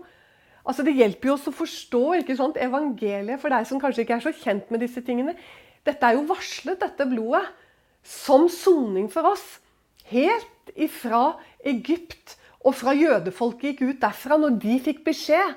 [0.65, 4.15] Altså Det hjelper jo oss å forstå ikke sant, evangeliet for deg som kanskje ikke
[4.17, 5.35] er så kjent med disse tingene.
[5.85, 7.43] Dette er jo varslet, dette blodet,
[8.01, 9.43] som soning for oss.
[10.09, 12.33] Helt ifra Egypt
[12.65, 15.53] og fra jødefolket gikk ut derfra når de fikk beskjed.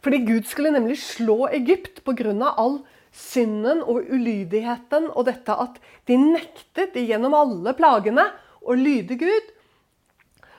[0.00, 2.32] Fordi Gud skulle nemlig slå Egypt pga.
[2.56, 2.80] all
[3.12, 8.30] synden og ulydigheten og dette at de nektet gjennom alle plagene
[8.62, 9.52] å lyde Gud.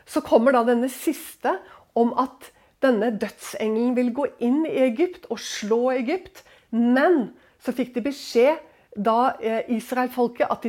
[0.05, 1.57] Så kommer da denne siste
[1.97, 6.43] om at denne dødsengelen vil gå inn i Egypt og slå Egypt.
[6.73, 8.61] Men så fikk de beskjed
[8.97, 10.65] da eh, israelfolket at,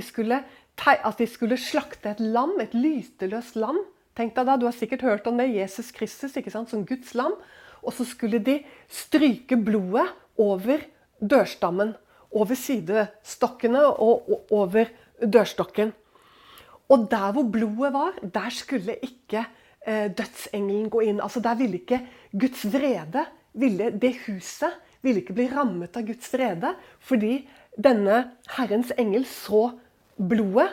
[0.93, 3.81] at de skulle slakte et lam, et lyteløst lam.
[4.17, 5.49] Tenk deg da, Du har sikkert hørt om det.
[5.55, 7.35] Jesus Kristus ikke sant, som Guds lam.
[7.83, 8.61] Og så skulle de
[8.93, 10.07] stryke blodet
[10.39, 10.85] over
[11.19, 11.97] dørstammen.
[12.33, 15.93] Over sidestokkene og over dørstokken.
[16.93, 19.47] Og der hvor blodet var, der skulle ikke
[19.87, 21.21] eh, dødsengelen gå inn.
[21.21, 22.03] Altså Der ville ikke
[22.33, 23.25] Guds vrede
[23.55, 26.75] ville, Det huset ville ikke bli rammet av Guds vrede.
[27.01, 29.71] Fordi denne Herrens engel så
[30.17, 30.69] blodet,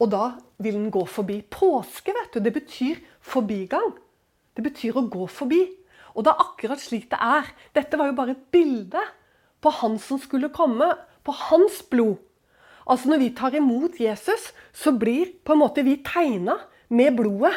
[0.00, 1.42] og da vil den gå forbi.
[1.42, 3.94] Påske vet du, det betyr forbigang.
[4.56, 5.60] Det betyr å gå forbi.
[6.16, 7.46] Og det er akkurat slik det er.
[7.76, 9.02] Dette var jo bare et bilde
[9.60, 10.88] på han som skulle komme.
[11.22, 12.16] På hans blod.
[12.90, 16.58] Altså Når vi tar imot Jesus, så blir på en måte vi tegna
[16.90, 17.54] med blodet.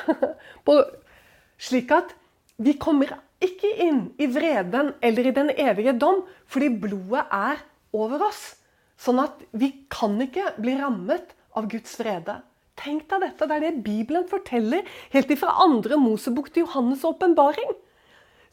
[1.67, 2.13] slik at
[2.61, 7.63] vi kommer ikke inn i vreden eller i den evige dom, fordi blodet er
[7.95, 8.53] over oss.
[8.99, 12.39] Sånn at vi kan ikke bli rammet av Guds vrede.
[12.79, 17.73] Tenk deg dette, Det er det Bibelen forteller helt ifra andre Mosebok til Johannes' åpenbaring.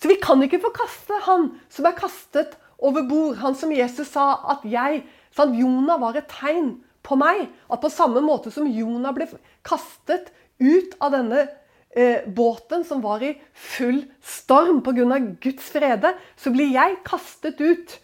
[0.00, 3.36] Så vi kan ikke forkaste han som er kastet over bord.
[3.40, 5.04] Han som Jesus sa at jeg
[5.36, 6.74] sant, Jonah var et tegn
[7.06, 7.48] på meg.
[7.70, 9.28] At på samme måte som Jonah ble
[9.66, 11.46] kastet ut av denne
[11.90, 15.18] eh, båten som var i full storm pga.
[15.40, 17.96] Guds frede, så blir jeg kastet ut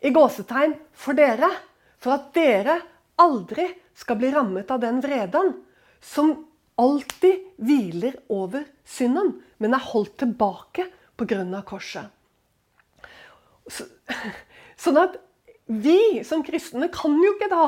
[0.00, 1.50] i gåsetegn for dere.
[2.00, 2.78] For at dere
[3.20, 3.66] aldri
[3.98, 5.52] skal bli rammet av den vreden
[6.00, 6.32] som
[6.80, 10.86] alltid hviler over synden, men er holdt tilbake
[11.20, 11.62] pga.
[11.68, 12.08] korset.
[13.68, 13.84] Så,
[14.80, 15.18] sånn at
[15.70, 17.64] vi som kristne kan jo ikke da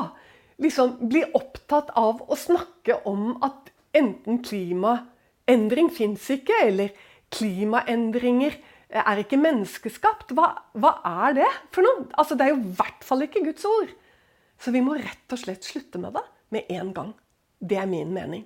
[0.61, 6.93] liksom bli opptatt av å snakke om at enten klimaendring fins ikke, eller
[7.33, 8.57] klimaendringer
[8.93, 10.35] er ikke menneskeskapt.
[10.37, 12.07] Hva, hva er det for noe?
[12.19, 13.93] Altså, det er jo i hvert fall ikke Guds ord.
[14.61, 17.13] Så vi må rett og slett slutte med det med en gang.
[17.63, 18.45] Det er min mening.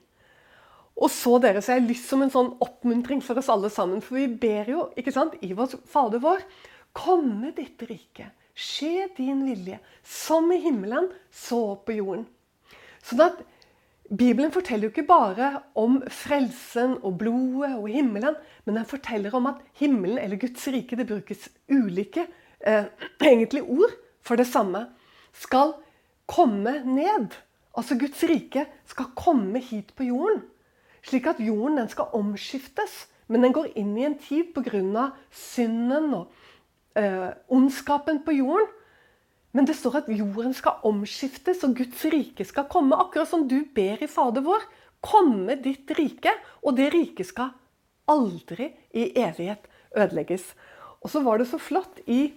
[0.97, 4.01] Og så dere, så jeg har lyst som en sånn oppmuntring for oss alle sammen.
[4.01, 6.41] For vi ber jo ikke sant, i vår Fader vår
[6.97, 8.31] Komme ditt rike.
[8.57, 9.77] Skje din vilje.
[10.03, 12.25] Som i himmelen, så på jorden.
[13.05, 13.43] Sånn at
[14.07, 19.49] Bibelen forteller jo ikke bare om frelsen og blodet og himmelen, men den forteller om
[19.51, 22.23] at himmelen eller Guds rike det brukes ulike
[22.63, 22.87] eh,
[23.29, 23.93] egentlig ord
[24.25, 24.87] for det samme.
[25.35, 25.75] Skal
[26.25, 27.35] komme ned.
[27.77, 30.41] Altså Guds rike skal komme hit på jorden.
[31.05, 33.05] Slik at jorden den skal omskiftes.
[33.27, 35.11] Men den går inn i en tid pga.
[35.31, 36.31] synden og
[36.97, 38.73] eh, ondskapen på jorden.
[39.55, 42.97] Men det står at jorden skal omskiftes, og Guds rike skal komme.
[42.99, 44.65] Akkurat som du ber i Fader vår.
[45.01, 47.53] Komme ditt rike, og det riket skal
[48.09, 49.65] aldri i evighet
[49.97, 50.51] ødelegges.
[51.01, 52.31] Og så var det så flott i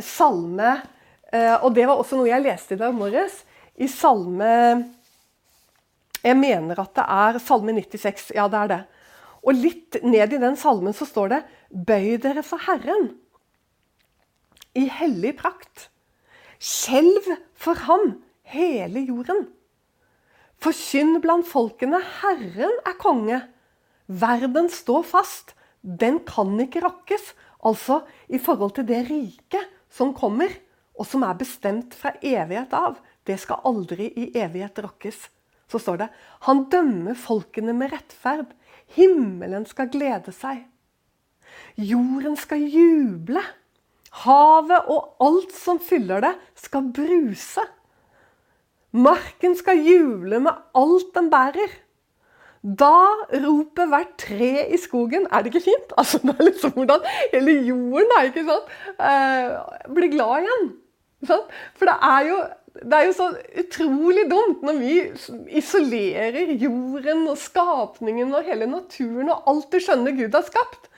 [0.00, 0.70] salme
[1.32, 3.42] eh, Og det var også noe jeg leste i dag morges.
[3.74, 4.50] I salme
[6.24, 8.30] jeg mener at det er Salme 96.
[8.36, 8.80] Ja, det er det.
[9.44, 13.10] Og litt ned i den salmen så står det Bøy dere for Herren
[14.74, 15.88] i hellig prakt.
[16.58, 18.18] Skjelv for ham,
[18.54, 19.46] hele jorden.
[20.62, 23.42] Forkynn blant folkene, Herren er konge.
[24.06, 27.32] Verden står fast, den kan ikke rokkes.
[27.64, 30.52] Altså i forhold til det riket som kommer,
[30.94, 32.98] og som er bestemt fra evighet av.
[33.24, 35.24] Det skal aldri i evighet rokkes
[35.74, 36.08] så står det
[36.46, 38.52] Han dømmer folkene med rettferd.
[38.94, 40.64] Himmelen skal glede seg.
[41.74, 43.42] Jorden skal juble.
[44.22, 47.64] Havet og alt som fyller det, skal bruse.
[48.94, 51.72] Marken skal juble med alt den bærer.
[52.64, 52.94] Da
[53.44, 55.90] roper hvert tre i skogen Er det ikke fint?
[56.00, 57.02] Altså, det er liksom hvordan
[57.34, 58.70] hele jorden er ikke sant?
[58.96, 60.70] eh, blir glad igjen.
[61.28, 61.50] Sant?
[61.76, 62.38] For det er jo
[62.74, 63.26] det er jo så
[63.60, 64.94] utrolig dumt når vi
[65.60, 70.88] isolerer jorden og skapningen og hele naturen og alt det skjønne Gud har skapt.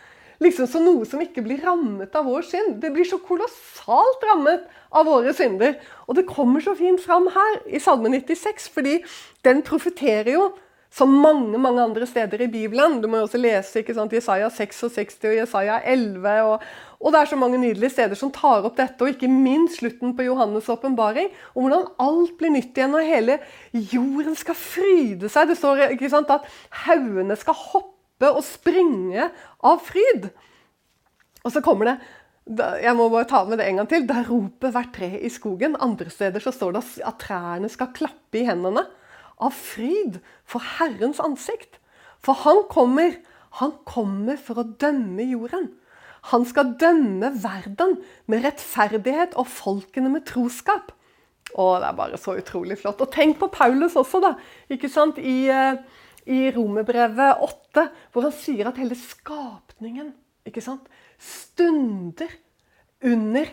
[0.43, 2.77] Liksom som noe som ikke blir rammet av vår synd.
[2.83, 5.79] Det blir så kolossalt rammet av våre synder.
[6.07, 9.01] Og det kommer så fint fram her i Salme 96, fordi
[9.47, 10.51] den profeterer jo
[10.97, 13.01] som mange mange andre steder i Bibelen.
[13.03, 16.29] Du må jo også lese ikke sant, Jesaja 66 og Jesaja 11.
[16.47, 16.63] Og,
[17.01, 20.15] og, det er så mange nydelige steder som tar opp dette, og ikke minst slutten
[20.17, 21.29] på Johannes' åpenbaring.
[21.55, 23.39] Om hvordan alt blir nytt igjen, og hele
[23.73, 25.51] jorden skal fryde seg.
[25.51, 26.49] Det står ikke sant, at
[26.87, 29.31] haugene skal hoppe hoppe og springe
[29.65, 30.31] av fryd.
[31.45, 31.99] Og så kommer det
[32.47, 34.05] jeg må bare ta med det en gang til.
[34.07, 35.75] Der roper hvert tre i skogen.
[35.83, 38.85] Andre steder så står det at trærne skal klappe i hendene
[39.43, 41.81] av fryd for Herrens ansikt.
[42.23, 43.19] For han kommer,
[43.59, 45.73] han kommer for å dømme jorden.
[46.31, 47.99] Han skal dømme verden
[48.31, 50.95] med rettferdighet og folkene med troskap.
[51.51, 53.03] Å, det er bare så utrolig flott.
[53.03, 54.37] Og tenk på Paulus også, da.
[54.71, 55.19] ikke sant?
[55.19, 55.83] I, eh,
[56.27, 60.13] i Romerbrevet 8, hvor han sier at hele skapningen
[60.47, 60.87] ikke sant?
[61.17, 62.33] stunder
[63.07, 63.49] under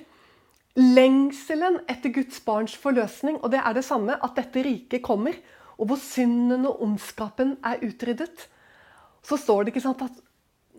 [0.76, 3.38] lengselen etter Guds barns forløsning.
[3.41, 5.38] Og det er det samme at dette riket kommer,
[5.78, 8.47] og hvor synden og ondskapen er utryddet.
[9.24, 10.19] Så står det ikke sant at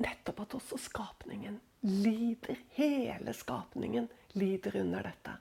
[0.05, 2.59] nettopp at også skapningen lider.
[2.77, 5.39] Hele skapningen lider under dette.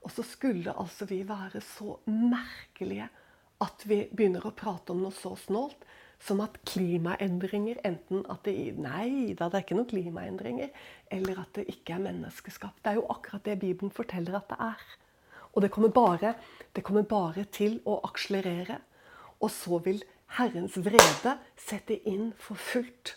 [0.00, 3.08] Og så skulle altså vi være så merkelige
[3.60, 5.84] at vi begynner å prate om noe så snålt
[6.20, 10.72] som at klimaendringer enten at det Nei da, det er ikke noen klimaendringer.
[11.12, 12.82] Eller at det ikke er menneskeskapt.
[12.84, 14.84] Det er jo akkurat det Bibelen forteller at det er.
[15.54, 16.34] Og det kommer bare,
[16.76, 18.78] det kommer bare til å akselerere.
[19.40, 20.02] Og så vil
[20.36, 23.16] Herrens vrede sette inn for fullt.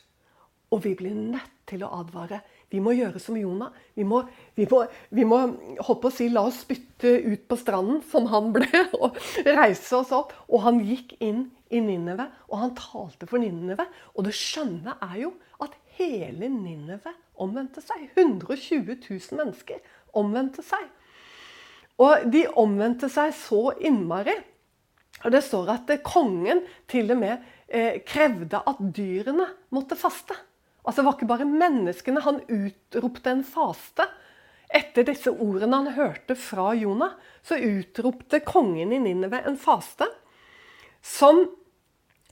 [0.73, 2.41] Og vi blir nødt til å advare.
[2.73, 3.73] Vi må gjøre som Jonah.
[3.93, 4.23] Vi må,
[4.57, 4.79] vi må,
[5.13, 5.39] vi må
[5.85, 8.69] håpe å si, la oss spytte ut på stranden, som han ble,
[9.03, 10.33] og reise oss opp.
[10.49, 13.85] Og han gikk inn i Ninneve, og han talte for Ninneve.
[14.17, 18.07] Og det skjønne er jo at hele Ninneve omvendte seg.
[18.15, 19.81] 120 000 mennesker
[20.17, 20.89] omvendte seg.
[22.01, 24.33] Og de omvendte seg så innmari.
[25.23, 30.35] Og det står at kongen til og med eh, krevde at dyrene måtte faste.
[30.83, 32.23] Altså Det var ikke bare menneskene.
[32.25, 34.07] Han utropte en faste.
[34.73, 37.13] Etter disse ordene han hørte fra Jonah,
[37.45, 40.07] så utropte kongen i Ninneve en faste
[41.03, 41.43] som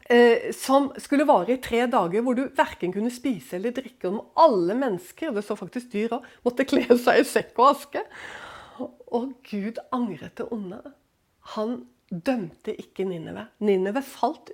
[0.10, 4.10] eh, som skulle vare i tre dager, hvor du verken kunne spise eller drikke.
[4.10, 8.04] Om alle mennesker, det så faktisk dyr òg, måtte kle seg i sekk og aske.
[9.12, 10.82] Og Gud angret det onde.
[11.56, 13.46] Han dømte ikke Ninneve.
[13.64, 14.52] Ninneve falt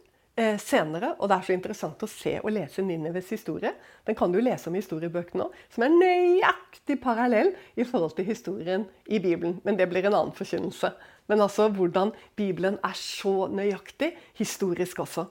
[0.62, 3.72] senere, og det er så interessant å se og lese Nineves historie.
[4.06, 8.28] Den kan du lese om i historiebøkene òg, som er nøyaktig parallell i forhold til
[8.28, 9.56] historien i Bibelen.
[9.66, 10.92] Men det blir en annen forkynnelse.
[11.28, 15.26] Men altså hvordan Bibelen er så nøyaktig historisk også.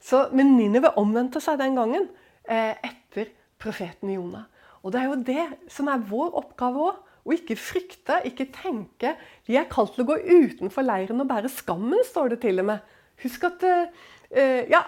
[0.00, 2.08] Så, men Ninive omvendte seg den gangen
[2.44, 4.46] eh, etter profeten Jonah.
[4.84, 7.02] Og det er jo det som er vår oppgave òg.
[7.26, 9.16] Å ikke frykte, ikke tenke.
[9.48, 12.68] De er kalt til å gå utenfor leiren og bære skammen, står det til og
[12.68, 12.92] med.
[13.24, 14.80] Husk at eh, Ja,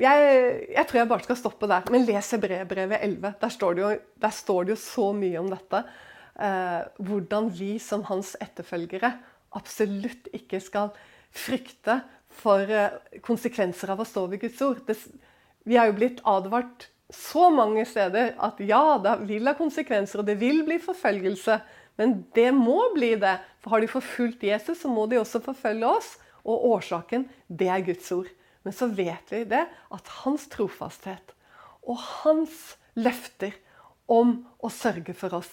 [0.00, 1.88] jeg, jeg, tror jeg bare skal stoppe der.
[1.92, 3.34] Men les Hebreerbrevet 11.
[3.40, 3.90] Der står, jo,
[4.20, 5.82] der står det jo så mye om dette.
[6.40, 9.12] Eh, hvordan vi som hans etterfølgere
[9.52, 10.94] absolutt ikke skal
[11.32, 11.98] frykte
[12.32, 14.80] for eh, konsekvenser av å stå ved Guds ord.
[14.88, 14.96] Det,
[15.68, 20.30] vi er jo blitt advart så mange steder at ja, det vil ha konsekvenser, og
[20.30, 21.58] det vil bli forfølgelse.
[22.00, 23.36] Men det må bli det.
[23.60, 26.14] For har de forfulgt Jesus, så må de også forfølge oss.
[26.42, 28.32] Og årsaken, det er Guds ord.
[28.62, 31.34] Men så vet vi det at hans trofasthet
[31.82, 33.54] og hans løfter
[34.10, 35.50] om å sørge for oss,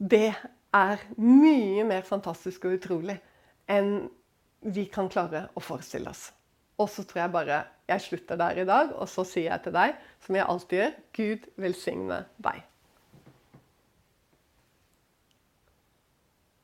[0.00, 0.32] det
[0.76, 3.16] er mye mer fantastisk og utrolig
[3.70, 4.08] enn
[4.60, 6.28] vi kan klare å forestille oss.
[6.80, 7.60] Og så tror jeg bare
[7.90, 10.98] jeg slutter der i dag, og så sier jeg til deg, som jeg alltid gjør,
[11.16, 12.69] Gud velsigne deg.